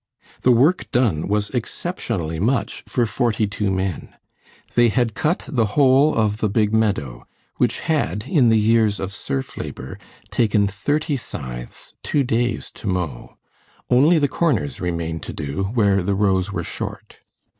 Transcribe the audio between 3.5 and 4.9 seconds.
men. They